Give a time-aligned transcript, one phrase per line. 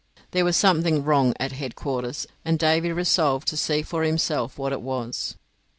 [0.31, 4.81] There was something wrong at headquarters, and Davy resolved to see for himself what it
[4.81, 5.35] was.